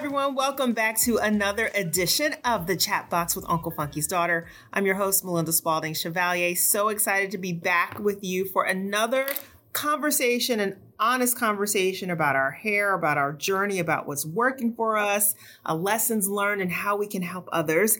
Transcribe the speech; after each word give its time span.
everyone. 0.00 0.34
Welcome 0.34 0.72
back 0.72 0.98
to 1.00 1.18
another 1.18 1.70
edition 1.74 2.34
of 2.42 2.66
the 2.66 2.74
Chat 2.74 3.10
Box 3.10 3.36
with 3.36 3.44
Uncle 3.50 3.70
Funky's 3.70 4.06
daughter. 4.06 4.46
I'm 4.72 4.86
your 4.86 4.94
host, 4.94 5.22
Melinda 5.26 5.52
Spalding 5.52 5.92
Chevalier. 5.92 6.56
So 6.56 6.88
excited 6.88 7.30
to 7.32 7.36
be 7.36 7.52
back 7.52 7.98
with 7.98 8.24
you 8.24 8.46
for 8.46 8.64
another 8.64 9.26
conversation, 9.74 10.58
an 10.58 10.78
honest 10.98 11.36
conversation 11.36 12.08
about 12.08 12.34
our 12.34 12.50
hair, 12.50 12.94
about 12.94 13.18
our 13.18 13.34
journey, 13.34 13.78
about 13.78 14.06
what's 14.06 14.24
working 14.24 14.72
for 14.72 14.96
us, 14.96 15.34
uh, 15.66 15.74
lessons 15.74 16.30
learned, 16.30 16.62
and 16.62 16.72
how 16.72 16.96
we 16.96 17.06
can 17.06 17.20
help 17.20 17.46
others. 17.52 17.98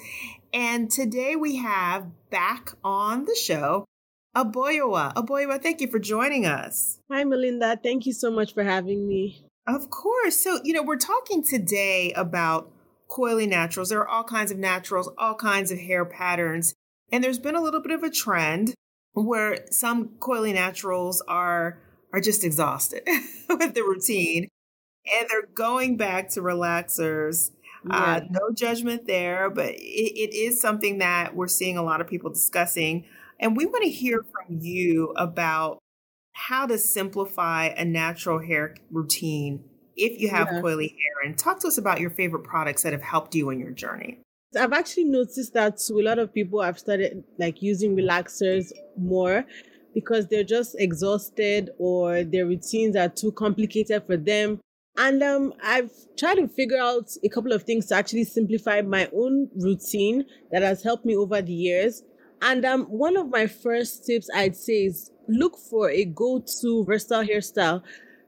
And 0.55 0.91
today 0.91 1.37
we 1.37 1.56
have 1.56 2.06
back 2.30 2.73
on 2.82 3.27
the 3.27 3.34
show 3.34 3.84
Aboyowa. 4.34 5.12
Aboyowa, 5.12 5.62
thank 5.62 5.82
you 5.82 5.88
for 5.88 5.98
joining 5.98 6.46
us. 6.46 6.98
Hi, 7.10 7.24
Melinda. 7.24 7.78
Thank 7.82 8.06
you 8.06 8.14
so 8.14 8.30
much 8.30 8.55
for 8.55 8.64
having 8.64 9.06
me. 9.06 9.45
Of 9.66 9.91
course. 9.91 10.42
So, 10.42 10.60
you 10.64 10.73
know, 10.73 10.82
we're 10.82 10.96
talking 10.96 11.45
today 11.45 12.12
about 12.12 12.73
coily 13.09 13.48
naturals. 13.48 13.88
There 13.88 14.00
are 14.00 14.09
all 14.09 14.24
kinds 14.24 14.50
of 14.50 14.59
naturals, 14.59 15.09
all 15.19 15.34
kinds 15.34 15.70
of 15.70 15.78
hair 15.78 16.05
patterns. 16.05 16.74
And 17.12 17.23
there's 17.23 17.38
been 17.38 17.56
a 17.56 17.60
little 17.60 17.83
bit 17.83 17.92
of 17.92 18.02
a 18.02 18.10
trend 18.10 18.74
where 19.12 19.66
some 19.70 20.10
coily 20.20 20.55
naturals 20.55 21.23
are 21.28 21.78
are 22.12 22.20
just 22.20 22.42
exhausted 22.42 23.02
with 23.48 23.74
the 23.74 23.83
routine 23.83 24.48
and 25.12 25.28
they're 25.28 25.46
going 25.55 25.97
back 25.97 26.28
to 26.30 26.41
relaxers. 26.41 27.50
Uh, 27.88 28.20
no 28.28 28.50
judgment 28.55 29.06
there, 29.06 29.48
but 29.48 29.70
it, 29.70 29.78
it 29.78 30.34
is 30.34 30.61
something 30.61 30.98
that 30.98 31.34
we're 31.34 31.48
seeing 31.48 31.78
a 31.78 31.83
lot 31.83 32.02
of 32.02 32.06
people 32.06 32.28
discussing. 32.28 33.06
And 33.38 33.56
we 33.56 33.64
want 33.64 33.84
to 33.84 33.88
hear 33.88 34.22
from 34.22 34.58
you 34.61 35.14
about 35.16 35.78
how 36.41 36.66
to 36.66 36.78
simplify 36.78 37.66
a 37.66 37.84
natural 37.84 38.38
hair 38.38 38.74
routine 38.91 39.62
if 39.96 40.19
you 40.19 40.30
have 40.30 40.48
yeah. 40.50 40.60
coily 40.60 40.88
hair 40.88 41.27
and 41.27 41.36
talk 41.36 41.60
to 41.60 41.69
us 41.69 41.77
about 41.77 42.00
your 42.00 42.10
favorite 42.10 42.44
products 42.44 42.82
that 42.82 42.92
have 42.92 43.02
helped 43.02 43.34
you 43.34 43.50
in 43.50 43.60
your 43.60 43.70
journey. 43.70 44.19
I've 44.58 44.72
actually 44.72 45.05
noticed 45.05 45.52
that 45.52 45.78
a 45.91 46.02
lot 46.02 46.19
of 46.19 46.32
people 46.32 46.62
have 46.62 46.78
started 46.78 47.22
like 47.38 47.62
using 47.62 47.94
relaxers 47.94 48.72
more 48.97 49.44
because 49.94 50.28
they're 50.28 50.42
just 50.42 50.74
exhausted 50.78 51.70
or 51.78 52.24
their 52.24 52.47
routines 52.47 52.97
are 52.97 53.08
too 53.08 53.32
complicated 53.32 54.02
for 54.06 54.16
them. 54.16 54.60
And 54.97 55.22
um, 55.22 55.52
I've 55.62 55.92
tried 56.19 56.36
to 56.36 56.48
figure 56.48 56.80
out 56.80 57.10
a 57.22 57.28
couple 57.28 57.52
of 57.52 57.64
things 57.64 57.86
to 57.86 57.97
actually 57.97 58.25
simplify 58.25 58.80
my 58.80 59.08
own 59.14 59.50
routine 59.56 60.25
that 60.50 60.62
has 60.62 60.82
helped 60.82 61.04
me 61.04 61.14
over 61.14 61.42
the 61.42 61.52
years. 61.52 62.02
And 62.42 62.64
um, 62.64 62.84
one 62.86 63.16
of 63.16 63.28
my 63.28 63.47
first 63.47 64.06
tips 64.06 64.28
I'd 64.34 64.56
say 64.56 64.84
is 64.86 65.10
look 65.31 65.56
for 65.56 65.91
a 65.91 66.05
go-to 66.05 66.84
versatile 66.84 67.25
hairstyle 67.25 67.83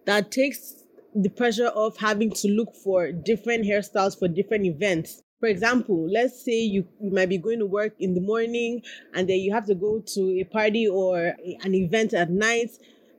that 0.07 0.31
takes 0.31 0.85
the 1.15 1.29
pressure 1.29 1.69
of 1.69 1.97
having 1.99 2.31
to 2.31 2.49
look 2.49 2.75
for 2.75 3.13
different 3.13 3.65
hairstyles 3.65 4.19
for 4.19 4.29
different 4.29 4.65
events. 4.65 5.23
For 5.41 5.49
example, 5.49 6.09
let's 6.09 6.45
say 6.45 6.61
you, 6.61 6.87
you 7.01 7.11
might 7.11 7.29
be 7.29 7.39
going 7.39 7.59
to 7.59 7.67
work 7.67 7.95
in 7.99 8.15
the 8.15 8.21
morning 8.21 8.83
and 9.13 9.29
then 9.29 9.39
you 9.39 9.53
have 9.53 9.67
to 9.67 9.75
go 9.75 10.01
to 10.15 10.41
a 10.41 10.45
party 10.45 10.87
or 10.87 11.35
an 11.65 11.75
event 11.75 12.15
at 12.15 12.31
night. 12.31 12.71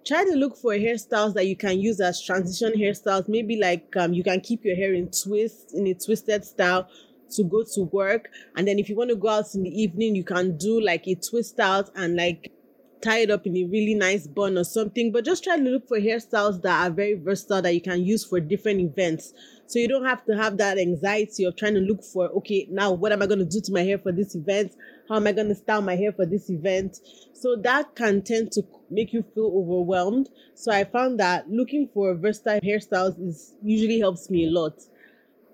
Try 0.06 0.24
to 0.24 0.36
look 0.36 0.58
for 0.58 0.72
hairstyles 0.72 1.34
that 1.34 1.48
you 1.48 1.56
can 1.56 1.80
use 1.80 2.00
as 2.00 2.24
transition 2.24 2.74
hairstyles. 2.78 3.28
Maybe 3.28 3.58
like 3.58 3.96
um, 3.98 4.14
you 4.14 4.24
can 4.24 4.42
keep 4.42 4.64
your 4.64 4.76
hair 4.76 4.94
in 4.94 5.12
twists, 5.12 5.74
in 5.74 5.86
a 5.88 5.94
twisted 5.94 6.46
style 6.46 6.88
to 7.32 7.44
go 7.44 7.64
to 7.76 7.84
work. 7.92 8.30
And 8.56 8.68
then 8.68 8.80
if 8.80 8.90
you 8.90 8.96
want 8.96 9.10
to 9.10 9.16
go 9.16 9.30
out 9.30 9.54
in 9.54 9.64
the 9.64 9.70
evening, 9.70 10.16
you 10.16 10.24
can 10.24 10.58
do 10.58 10.82
like 10.82 11.08
a 11.08 11.16
twist 11.16 11.60
out 11.60 11.90
and 11.96 12.16
like 12.16 12.52
tie 13.04 13.20
it 13.20 13.32
up 13.32 13.46
in 13.46 13.58
a 13.58 13.66
really 13.66 13.94
nice 13.94 14.28
bun 14.28 14.58
or 14.58 14.64
something. 14.64 15.12
But 15.12 15.26
just 15.26 15.44
try 15.44 15.58
to 15.58 15.64
look 15.64 15.88
for 15.88 16.00
hairstyles 16.00 16.62
that 16.62 16.88
are 16.88 16.92
very 16.92 17.16
versatile 17.16 17.62
that 17.62 17.74
you 17.74 17.82
can 17.82 18.04
use 18.04 18.24
for 18.26 18.40
different 18.40 18.80
events. 18.80 19.34
So 19.68 19.80
you 19.80 19.88
don't 19.88 20.06
have 20.06 20.24
to 20.26 20.36
have 20.36 20.58
that 20.58 20.78
anxiety 20.78 21.46
of 21.46 21.56
trying 21.56 21.74
to 21.74 21.80
look 21.80 22.04
for, 22.04 22.30
okay, 22.30 22.68
now 22.70 22.92
what 22.92 23.12
am 23.12 23.22
I 23.22 23.28
going 23.28 23.40
to 23.40 23.46
do 23.46 23.60
to 23.62 23.72
my 23.72 23.82
hair 23.82 23.98
for 23.98 24.12
this 24.12 24.36
event? 24.36 24.74
How 25.10 25.16
am 25.16 25.28
I 25.28 25.32
going 25.32 25.50
to 25.50 25.56
style 25.56 25.82
my 25.82 25.96
hair 25.96 26.12
for 26.12 26.26
this 26.26 26.50
event? 26.50 27.00
So 27.34 27.56
that 27.58 27.96
can 27.96 28.22
tend 28.22 28.52
to 28.54 28.64
make 28.90 29.14
you 29.14 29.24
feel 29.34 29.48
overwhelmed. 29.48 30.30
So 30.56 30.72
I 30.72 30.84
found 30.84 31.20
that 31.20 31.50
looking 31.50 31.90
for 31.94 32.16
versatile 32.16 32.62
hairstyles 32.62 33.20
is 33.26 33.54
usually 33.64 34.00
helps 34.00 34.30
me 34.30 34.48
a 34.48 34.52
lot. 34.52 34.82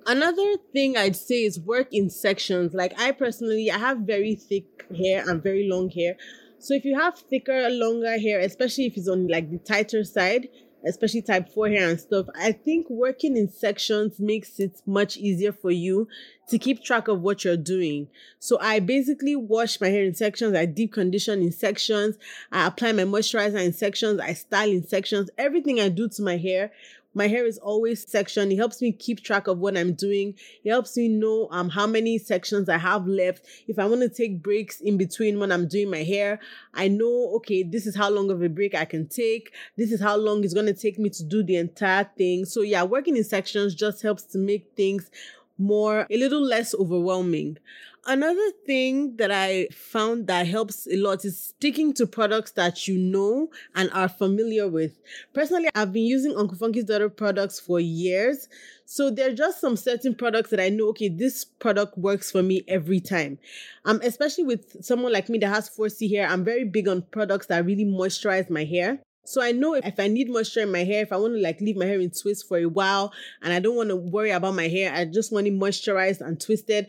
Another 0.05 0.55
thing 0.73 0.97
I'd 0.97 1.15
say 1.15 1.43
is 1.43 1.59
work 1.59 1.87
in 1.91 2.09
sections. 2.09 2.73
Like 2.73 2.99
I 2.99 3.11
personally, 3.11 3.69
I 3.71 3.77
have 3.77 3.99
very 3.99 4.35
thick 4.35 4.85
hair 4.97 5.23
and 5.27 5.41
very 5.41 5.67
long 5.69 5.89
hair. 5.89 6.15
So 6.59 6.73
if 6.73 6.83
you 6.83 6.99
have 6.99 7.17
thicker, 7.17 7.69
longer 7.69 8.19
hair, 8.19 8.39
especially 8.39 8.85
if 8.87 8.97
it's 8.97 9.07
on 9.07 9.27
like 9.27 9.49
the 9.49 9.59
tighter 9.59 10.03
side, 10.03 10.49
especially 10.85 11.21
type 11.21 11.49
4 11.49 11.69
hair 11.69 11.89
and 11.89 11.99
stuff, 11.99 12.27
I 12.35 12.51
think 12.51 12.89
working 12.89 13.37
in 13.37 13.49
sections 13.49 14.19
makes 14.19 14.59
it 14.59 14.81
much 14.85 15.17
easier 15.17 15.51
for 15.51 15.71
you 15.71 16.07
to 16.49 16.57
keep 16.57 16.83
track 16.83 17.07
of 17.07 17.21
what 17.21 17.43
you're 17.43 17.57
doing. 17.57 18.07
So 18.39 18.57
I 18.59 18.79
basically 18.79 19.35
wash 19.35 19.79
my 19.79 19.87
hair 19.87 20.03
in 20.03 20.15
sections, 20.15 20.55
I 20.55 20.65
deep 20.65 20.93
condition 20.93 21.41
in 21.41 21.51
sections, 21.51 22.17
I 22.51 22.67
apply 22.67 22.91
my 22.93 23.03
moisturizer 23.03 23.63
in 23.63 23.73
sections, 23.73 24.19
I 24.19 24.33
style 24.33 24.69
in 24.69 24.87
sections. 24.87 25.29
Everything 25.37 25.79
I 25.79 25.89
do 25.89 26.09
to 26.09 26.21
my 26.21 26.37
hair 26.37 26.71
my 27.13 27.27
hair 27.27 27.45
is 27.45 27.57
always 27.57 28.09
sectioned. 28.09 28.51
It 28.51 28.57
helps 28.57 28.81
me 28.81 28.91
keep 28.91 29.21
track 29.21 29.47
of 29.47 29.59
what 29.59 29.77
I'm 29.77 29.93
doing. 29.93 30.35
It 30.63 30.69
helps 30.69 30.95
me 30.95 31.07
know 31.07 31.47
um 31.51 31.69
how 31.69 31.87
many 31.87 32.17
sections 32.17 32.69
I 32.69 32.77
have 32.77 33.07
left. 33.07 33.45
If 33.67 33.79
I 33.79 33.85
want 33.85 34.01
to 34.01 34.09
take 34.09 34.41
breaks 34.43 34.79
in 34.79 34.97
between 34.97 35.39
when 35.39 35.51
I'm 35.51 35.67
doing 35.67 35.89
my 35.89 36.03
hair, 36.03 36.39
I 36.73 36.87
know 36.87 37.33
okay, 37.37 37.63
this 37.63 37.87
is 37.87 37.95
how 37.95 38.09
long 38.09 38.29
of 38.29 38.41
a 38.41 38.49
break 38.49 38.75
I 38.75 38.85
can 38.85 39.07
take. 39.07 39.53
This 39.77 39.91
is 39.91 40.01
how 40.01 40.17
long 40.17 40.43
it's 40.43 40.53
going 40.53 40.67
to 40.67 40.73
take 40.73 40.99
me 40.99 41.09
to 41.09 41.23
do 41.23 41.43
the 41.43 41.57
entire 41.57 42.09
thing. 42.17 42.45
So 42.45 42.61
yeah, 42.61 42.83
working 42.83 43.17
in 43.17 43.23
sections 43.23 43.75
just 43.75 44.01
helps 44.01 44.23
to 44.23 44.37
make 44.37 44.71
things 44.75 45.09
more 45.57 46.07
a 46.09 46.17
little 46.17 46.41
less 46.41 46.73
overwhelming. 46.73 47.57
Another 48.05 48.51
thing 48.65 49.17
that 49.17 49.29
I 49.29 49.67
found 49.71 50.27
that 50.27 50.47
helps 50.47 50.87
a 50.87 50.95
lot 50.95 51.25
is 51.25 51.37
sticking 51.37 51.93
to 51.93 52.07
products 52.07 52.51
that 52.51 52.87
you 52.87 52.97
know 52.97 53.49
and 53.75 53.91
are 53.91 54.07
familiar 54.07 54.67
with. 54.67 54.97
Personally, 55.33 55.69
I've 55.75 55.91
been 55.91 56.05
using 56.05 56.35
Uncle 56.35 56.57
Funky's 56.57 56.85
Daughter 56.85 57.09
products 57.09 57.59
for 57.59 57.79
years. 57.79 58.47
So 58.85 59.11
there 59.11 59.29
are 59.29 59.33
just 59.33 59.61
some 59.61 59.75
certain 59.75 60.15
products 60.15 60.49
that 60.51 60.59
I 60.59 60.69
know, 60.69 60.87
okay, 60.89 61.09
this 61.09 61.43
product 61.45 61.97
works 61.97 62.31
for 62.31 62.41
me 62.41 62.63
every 62.67 62.99
time. 62.99 63.37
Um, 63.85 63.99
especially 64.03 64.45
with 64.45 64.83
someone 64.83 65.13
like 65.13 65.29
me 65.29 65.37
that 65.39 65.49
has 65.49 65.69
4C 65.69 66.09
hair, 66.09 66.27
I'm 66.27 66.43
very 66.43 66.63
big 66.63 66.87
on 66.87 67.03
products 67.11 67.47
that 67.47 67.65
really 67.65 67.85
moisturize 67.85 68.49
my 68.49 68.63
hair. 68.63 68.99
So 69.29 69.43
I 69.43 69.51
know 69.51 69.75
if 69.75 69.99
I 69.99 70.07
need 70.07 70.27
moisture 70.27 70.61
in 70.61 70.71
my 70.71 70.83
hair, 70.83 71.03
if 71.03 71.13
I 71.13 71.17
want 71.17 71.35
to 71.35 71.39
like 71.39 71.61
leave 71.61 71.77
my 71.77 71.85
hair 71.85 71.99
in 71.99 72.09
twist 72.09 72.47
for 72.47 72.57
a 72.57 72.65
while 72.65 73.13
and 73.43 73.53
I 73.53 73.59
don't 73.59 73.75
want 73.75 73.89
to 73.89 73.95
worry 73.95 74.31
about 74.31 74.55
my 74.55 74.67
hair, 74.67 74.91
I 74.91 75.05
just 75.05 75.31
want 75.31 75.45
it 75.45 75.53
moisturized 75.53 76.21
and 76.21 76.41
twisted. 76.41 76.87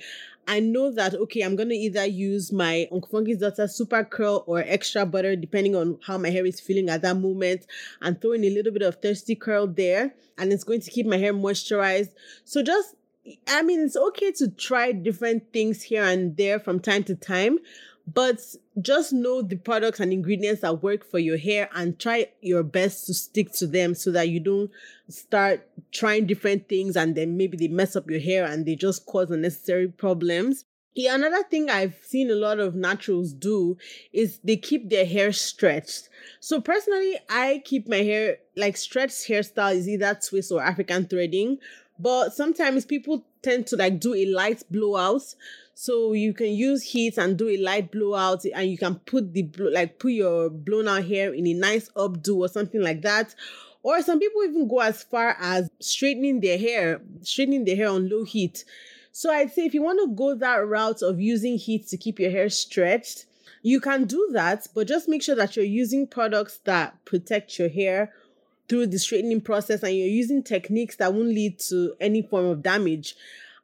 I 0.51 0.59
know 0.59 0.91
that 0.91 1.15
okay, 1.15 1.43
I'm 1.43 1.55
gonna 1.55 1.75
either 1.75 2.05
use 2.05 2.51
my 2.51 2.89
Uncle 2.91 3.09
Funky's 3.09 3.39
daughter 3.39 3.69
super 3.69 4.03
curl 4.03 4.43
or 4.49 4.65
extra 4.67 5.07
butter, 5.07 5.37
depending 5.37 5.77
on 5.77 6.01
how 6.05 6.19
my 6.19 6.29
hair 6.29 6.45
is 6.45 6.59
feeling 6.59 6.89
at 6.89 7.03
that 7.03 7.19
moment, 7.19 7.67
and 8.03 8.21
throw 8.21 8.33
in 8.33 8.43
a 8.43 8.51
little 8.51 8.73
bit 8.73 8.83
of 8.83 8.97
thirsty 8.97 9.37
curl 9.37 9.69
there, 9.69 10.13
and 10.39 10.53
it's 10.53 10.65
going 10.65 10.81
to 10.81 10.91
keep 10.91 11.07
my 11.07 11.19
hair 11.19 11.33
moisturized. 11.33 12.11
So 12.45 12.65
just 12.65 12.97
I 13.47 13.63
mean, 13.63 13.81
it's 13.81 13.97
okay 13.97 14.33
to 14.33 14.51
try 14.51 14.91
different 14.91 15.53
things 15.53 15.83
here 15.83 16.03
and 16.03 16.37
there 16.37 16.59
from 16.59 16.81
time 16.81 17.05
to 17.05 17.15
time, 17.15 17.61
but 18.13 18.41
just 18.83 19.13
know 19.13 19.43
the 19.43 19.57
products 19.57 20.01
and 20.01 20.13
ingredients 20.13 20.63
that 20.63 20.83
work 20.83 21.05
for 21.05 21.19
your 21.19 21.37
hair 21.39 21.69
and 21.75 21.99
try 21.99 22.27
your 22.41 22.63
best 22.63 23.07
to 23.07 23.15
stick 23.15 23.53
to 23.53 23.67
them 23.67 23.95
so 23.95 24.11
that 24.11 24.29
you 24.29 24.41
don't 24.41 24.71
start 25.09 25.67
trying 25.93 26.27
different 26.27 26.69
things 26.69 26.97
and 26.97 27.15
then 27.15 27.37
maybe 27.37 27.57
they 27.57 27.69
mess 27.69 27.97
up 27.97 28.11
your 28.11 28.21
hair 28.21 28.45
and 28.45 28.67
they 28.67 28.75
just 28.75 29.07
cause 29.07 29.31
unnecessary 29.31 29.89
problems. 29.89 30.65
Yeah, 30.95 31.15
another 31.15 31.45
thing 31.45 31.71
I've 31.71 31.97
seen 32.03 32.31
a 32.31 32.35
lot 32.35 32.59
of 32.59 32.75
naturals 32.75 33.33
do 33.33 33.77
is 34.13 34.41
they 34.43 34.57
keep 34.57 34.91
their 34.91 35.07
hair 35.07 35.33
stretched. 35.33 36.09
So 36.41 36.61
personally, 36.61 37.17
I 37.29 37.63
keep 37.65 37.89
my 37.89 37.99
hair 37.99 38.39
like 38.57 38.77
stretched 38.77 39.29
hairstyle 39.29 39.77
is 39.77 39.89
either 39.89 40.19
twist 40.29 40.51
or 40.51 40.63
African 40.63 41.07
threading, 41.07 41.59
but 41.99 42.31
sometimes 42.31 42.85
people 42.85 43.25
tend 43.43 43.67
to 43.69 43.77
like 43.77 44.01
do 44.01 44.15
a 44.15 44.27
light 44.27 44.63
blowout. 44.71 45.35
So 45.83 46.13
you 46.13 46.35
can 46.35 46.49
use 46.49 46.83
heat 46.83 47.17
and 47.17 47.39
do 47.39 47.49
a 47.49 47.57
light 47.57 47.91
blowout 47.91 48.45
and 48.45 48.71
you 48.71 48.77
can 48.77 48.97
put 48.97 49.33
the 49.33 49.49
like 49.59 49.99
put 49.99 50.13
your 50.13 50.51
blown 50.51 50.87
out 50.87 51.07
hair 51.07 51.33
in 51.33 51.47
a 51.47 51.55
nice 51.55 51.89
updo 51.97 52.37
or 52.37 52.49
something 52.49 52.83
like 52.83 53.01
that. 53.01 53.35
Or 53.83 54.03
some 54.03 54.19
people 54.19 54.43
even 54.43 54.69
go 54.69 54.81
as 54.81 55.03
far 55.03 55.39
as 55.41 55.71
straightening 55.81 56.41
their 56.41 56.59
hair, 56.59 57.01
straightening 57.23 57.65
their 57.65 57.77
hair 57.77 57.89
on 57.89 58.11
low 58.11 58.25
heat. 58.25 58.63
So 59.13 59.33
I'd 59.33 59.55
say 59.55 59.65
if 59.65 59.73
you 59.73 59.81
want 59.81 60.01
to 60.01 60.15
go 60.15 60.35
that 60.35 60.67
route 60.67 61.01
of 61.01 61.19
using 61.19 61.57
heat 61.57 61.89
to 61.89 61.97
keep 61.97 62.19
your 62.19 62.31
hair 62.31 62.51
stretched, 62.51 63.25
you 63.63 63.81
can 63.81 64.05
do 64.05 64.29
that, 64.35 64.67
but 64.75 64.87
just 64.87 65.09
make 65.09 65.23
sure 65.23 65.37
that 65.37 65.57
you're 65.57 65.65
using 65.65 66.07
products 66.07 66.61
that 66.65 67.03
protect 67.07 67.59
your 67.59 67.71
hair 67.71 68.13
through 68.69 68.89
the 68.89 68.99
straightening 68.99 69.41
process 69.41 69.83
and 69.83 69.97
you're 69.97 70.07
using 70.07 70.43
techniques 70.43 70.97
that 70.97 71.15
won't 71.15 71.29
lead 71.29 71.59
to 71.59 71.95
any 72.03 72.21
form 72.21 72.45
of 72.45 72.63
damage. 72.63 73.17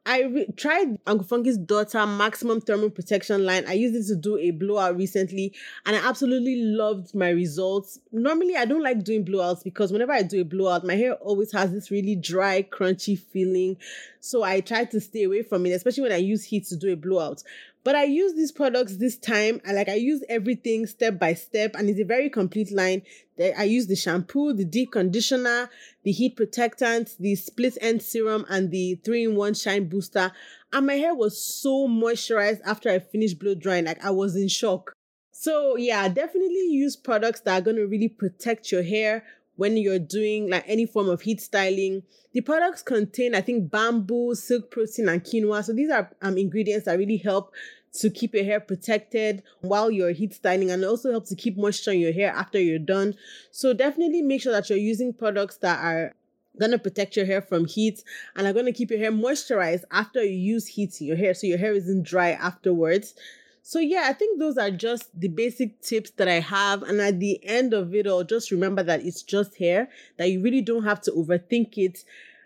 I 0.07 0.21
re- 0.21 0.47
tried 0.55 0.97
Uncle 1.05 1.27
Funky's 1.27 1.57
daughter 1.57 2.05
maximum 2.07 2.61
thermal 2.61 2.89
protection 2.89 3.45
line. 3.45 3.65
I 3.67 3.73
used 3.73 3.93
it 3.93 4.07
to 4.13 4.15
do 4.15 4.37
a 4.37 4.51
blowout 4.51 4.95
recently 4.95 5.53
and 5.85 5.97
I 5.97 6.07
absolutely 6.07 6.55
loved 6.55 7.13
my 7.13 7.29
results. 7.29 7.99
Normally, 8.13 8.55
I 8.55 8.63
don't 8.63 8.81
like 8.81 9.03
doing 9.03 9.25
blowouts 9.25 9.65
because 9.65 9.91
whenever 9.91 10.13
I 10.13 10.23
do 10.23 10.39
a 10.39 10.45
blowout, 10.45 10.85
my 10.85 10.95
hair 10.95 11.15
always 11.15 11.51
has 11.51 11.73
this 11.73 11.91
really 11.91 12.15
dry, 12.15 12.63
crunchy 12.63 13.19
feeling. 13.19 13.75
So 14.21 14.43
I 14.43 14.61
try 14.61 14.85
to 14.85 15.01
stay 15.01 15.23
away 15.23 15.43
from 15.43 15.65
it, 15.65 15.71
especially 15.71 16.03
when 16.03 16.13
I 16.13 16.17
use 16.17 16.45
heat 16.45 16.65
to 16.67 16.77
do 16.77 16.93
a 16.93 16.95
blowout. 16.95 17.43
But 17.87 17.95
I 17.95 18.03
use 18.03 18.33
these 18.33 18.51
products 18.51 18.97
this 18.97 19.17
time. 19.17 19.61
I 19.65 19.71
like 19.71 19.87
I 19.87 19.93
use 19.93 20.21
everything 20.27 20.87
step 20.87 21.17
by 21.17 21.33
step, 21.35 21.73
and 21.73 21.89
it's 21.89 22.01
a 22.01 22.03
very 22.03 22.29
complete 22.29 22.69
line. 22.69 23.03
I 23.57 23.63
use 23.63 23.87
the 23.87 23.95
shampoo, 23.95 24.51
the 24.51 24.65
deep 24.65 24.91
conditioner, 24.91 25.69
the 26.03 26.11
heat 26.11 26.35
protectant, 26.35 27.15
the 27.17 27.35
split 27.35 27.77
end 27.79 28.01
serum, 28.01 28.45
and 28.49 28.71
the 28.71 28.95
three-in-one 29.05 29.53
shine 29.53 29.87
booster. 29.87 30.33
And 30.73 30.85
my 30.85 30.95
hair 30.95 31.15
was 31.15 31.41
so 31.41 31.87
moisturized 31.87 32.59
after 32.65 32.89
I 32.89 32.99
finished 32.99 33.39
blow 33.39 33.55
drying. 33.55 33.85
Like 33.85 34.03
I 34.03 34.09
was 34.09 34.35
in 34.35 34.49
shock. 34.49 34.91
So 35.31 35.77
yeah, 35.77 36.09
definitely 36.09 36.67
use 36.69 36.97
products 36.97 37.39
that 37.45 37.65
are 37.65 37.73
to 37.73 37.85
really 37.85 38.09
protect 38.09 38.69
your 38.69 38.83
hair 38.83 39.23
when 39.55 39.77
you're 39.77 39.97
doing 39.97 40.49
like 40.49 40.65
any 40.67 40.85
form 40.85 41.07
of 41.07 41.21
heat 41.21 41.39
styling. 41.39 42.03
The 42.33 42.41
products 42.41 42.83
contain, 42.83 43.33
I 43.33 43.41
think, 43.41 43.71
bamboo, 43.71 44.35
silk 44.35 44.71
protein, 44.71 45.09
and 45.09 45.23
quinoa. 45.23 45.63
So 45.63 45.73
these 45.73 45.89
are 45.89 46.11
um, 46.21 46.37
ingredients 46.37 46.85
that 46.85 46.99
really 46.99 47.17
help 47.17 47.53
to 47.93 48.09
keep 48.09 48.33
your 48.33 48.43
hair 48.43 48.59
protected 48.59 49.43
while 49.61 49.89
you're 49.89 50.11
heat 50.11 50.33
styling 50.33 50.71
and 50.71 50.83
also 50.85 51.11
help 51.11 51.25
to 51.27 51.35
keep 51.35 51.57
moisture 51.57 51.91
in 51.91 51.99
your 51.99 52.13
hair 52.13 52.31
after 52.31 52.59
you're 52.59 52.77
done. 52.77 53.15
So 53.51 53.73
definitely 53.73 54.21
make 54.21 54.41
sure 54.41 54.51
that 54.53 54.69
you're 54.69 54.79
using 54.79 55.13
products 55.13 55.57
that 55.57 55.83
are 55.83 56.13
to 56.59 56.79
protect 56.79 57.15
your 57.15 57.25
hair 57.25 57.41
from 57.41 57.65
heat 57.65 58.03
and 58.35 58.47
are 58.47 58.63
to 58.63 58.71
keep 58.71 58.89
your 58.89 58.99
hair 58.99 59.11
moisturized 59.11 59.83
after 59.91 60.23
you 60.23 60.37
use 60.55 60.67
heat 60.67 60.99
in 60.99 61.07
your 61.07 61.15
hair 61.15 61.33
so 61.33 61.45
your 61.47 61.59
hair 61.59 61.73
isn't 61.73 62.03
dry 62.03 62.31
afterwards. 62.31 63.13
So 63.61 63.79
yeah, 63.79 64.05
I 64.05 64.13
think 64.13 64.39
those 64.39 64.57
are 64.57 64.71
just 64.71 65.09
the 65.19 65.27
basic 65.27 65.81
tips 65.81 66.11
that 66.11 66.27
I 66.27 66.39
have. 66.39 66.83
And 66.83 67.01
at 67.01 67.19
the 67.19 67.39
end 67.45 67.73
of 67.73 67.93
it 67.93 68.07
all, 68.07 68.23
just 68.23 68.49
remember 68.49 68.81
that 68.83 69.05
it's 69.05 69.23
just 69.23 69.57
hair, 69.57 69.89
that 70.17 70.31
you 70.31 70.41
really 70.41 70.61
don't 70.61 70.83
have 70.83 71.01
to 71.01 71.11
overthink 71.11 71.77
it. 71.77 72.03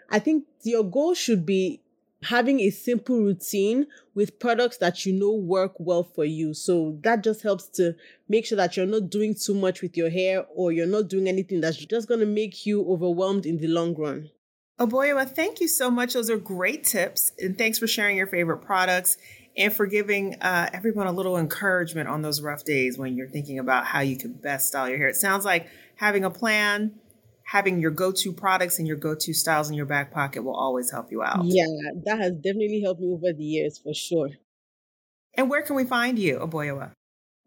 I 0.10 0.20
think 0.20 0.46
your 0.64 0.84
goal 0.84 1.14
should 1.14 1.46
be 1.46 1.80
having 2.24 2.60
a 2.60 2.70
simple 2.70 3.20
routine 3.20 3.88
with 4.14 4.40
products 4.40 4.78
that 4.78 5.06
you 5.06 5.14
know 5.14 5.34
work 5.34 5.74
well 5.80 6.04
for 6.04 6.26
you. 6.26 6.54
So 6.54 6.98
that 7.02 7.24
just 7.24 7.42
helps 7.42 7.68
to 7.70 7.96
make 8.30 8.46
sure 8.46 8.58
that 8.58 8.78
you're 8.78 8.86
not 8.86 9.10
doing 9.10 9.36
too 9.36 9.56
much 9.56 9.82
with 9.82 9.98
your 9.98 10.10
hair 10.10 10.46
or 10.54 10.72
you're 10.72 10.86
not 10.86 11.08
doing 11.08 11.28
anything 11.28 11.62
that's 11.62 11.78
just 11.78 12.08
going 12.08 12.20
to 12.20 12.26
make 12.26 12.66
you 12.66 12.88
overwhelmed 12.88 13.46
in 13.46 13.58
the 13.58 13.68
long 13.68 13.96
run. 13.96 14.30
Oboyewa, 14.80 15.30
thank 15.30 15.62
you 15.62 15.68
so 15.68 15.92
much. 15.92 16.14
Those 16.14 16.30
are 16.30 16.38
great 16.38 16.84
tips. 16.84 17.32
And 17.40 17.58
thanks 17.58 17.78
for 17.78 17.88
sharing 17.88 18.18
your 18.18 18.28
favorite 18.28 18.60
products 18.60 19.18
and 19.58 19.74
for 19.74 19.86
giving 19.86 20.36
uh, 20.42 20.70
everyone 20.74 21.08
a 21.08 21.12
little 21.12 21.38
encouragement 21.38 22.08
on 22.08 22.22
those 22.22 22.42
rough 22.42 22.64
days 22.64 22.98
when 22.98 23.16
you're 23.16 23.28
thinking 23.28 23.60
about 23.60 23.86
how 23.86 24.00
you 24.00 24.18
can 24.18 24.34
best 24.34 24.68
style 24.68 24.90
your 24.90 24.98
hair. 24.98 25.10
It 25.10 25.16
sounds 25.16 25.46
like 25.46 25.68
having 25.96 26.24
a 26.24 26.30
plan, 26.30 26.96
having 27.52 27.82
your 27.82 27.92
go-to 27.92 28.32
products 28.32 28.80
and 28.80 28.88
your 28.88 28.96
go-to 28.96 29.34
styles 29.34 29.70
in 29.70 29.76
your 29.76 29.86
back 29.86 30.10
pocket 30.10 30.42
will 30.42 30.56
always 30.56 30.90
help 30.90 31.12
you 31.12 31.22
out. 31.22 31.44
Yeah, 31.44 31.66
that 32.06 32.18
has 32.18 32.32
definitely 32.36 32.82
helped 32.82 33.02
me 33.02 33.12
over 33.12 33.34
the 33.38 33.44
years 33.44 33.78
for 33.78 33.94
sure. 33.94 34.30
And 35.36 35.50
where 35.50 35.62
can 35.62 35.76
we 35.76 35.84
find 35.84 36.18
you, 36.18 36.38
Oboyewa? 36.38 36.92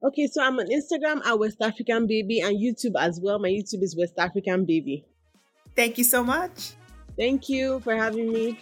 Okay, 0.07 0.27
so 0.27 0.43
I'm 0.43 0.59
on 0.59 0.67
Instagram 0.67 1.25
at 1.25 1.39
West 1.39 1.57
African 1.63 2.07
Baby 2.07 2.41
and 2.41 2.55
YouTube 2.55 3.01
as 3.01 3.19
well. 3.23 3.39
My 3.39 3.49
YouTube 3.49 3.83
is 3.83 3.97
West 3.99 4.13
African 4.19 4.67
Baby. 4.67 5.07
Thank 5.75 5.97
you 5.97 6.05
so 6.05 6.23
much. 6.23 6.73
Thank 7.17 7.49
you 7.49 7.81
for 7.81 7.97
having 7.97 8.31
me. 8.31 8.59